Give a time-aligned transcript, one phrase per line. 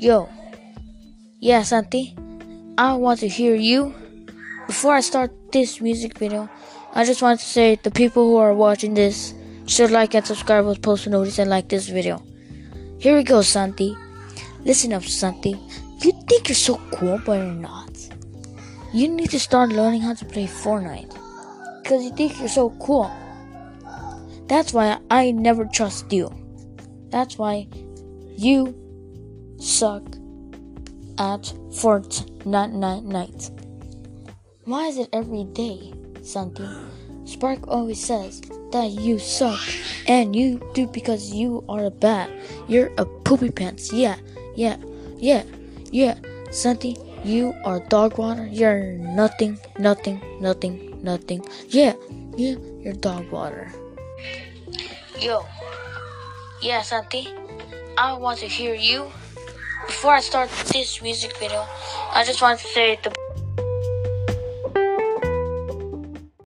[0.00, 0.28] Yo.
[1.40, 2.14] Yeah, Santi.
[2.78, 3.92] I want to hear you.
[4.68, 6.48] Before I start this music video,
[6.94, 9.34] I just want to say the people who are watching this
[9.66, 12.22] should like and subscribe with post a notice and like this video.
[13.00, 13.96] Here we go, Santi.
[14.60, 15.58] Listen up, Santi.
[16.00, 17.90] You think you're so cool, but you're not.
[18.94, 21.12] You need to start learning how to play Fortnite.
[21.82, 23.10] Because you think you're so cool.
[24.46, 26.30] That's why I never trust you.
[27.10, 27.66] That's why
[28.36, 28.87] you
[29.58, 30.02] suck
[31.18, 32.72] at Fortnite.
[32.72, 33.50] Night night.
[34.64, 36.64] Why is it every day, Santi?
[37.24, 38.40] Spark always says
[38.72, 39.60] that you suck,
[40.06, 42.30] and you do because you are a bat.
[42.68, 43.92] You're a poopy pants.
[43.92, 44.16] Yeah,
[44.56, 44.76] yeah,
[45.18, 45.44] yeah,
[45.90, 46.16] yeah.
[46.50, 48.46] Santi, you are dog water.
[48.46, 51.44] You're nothing, nothing, nothing, nothing.
[51.68, 51.92] Yeah,
[52.36, 53.70] yeah, you're dog water.
[55.20, 55.44] Yo,
[56.62, 57.28] yeah, Santi.
[57.98, 59.10] I want to hear you.
[59.88, 61.66] Before I start this music video,
[62.12, 63.10] I just want to say the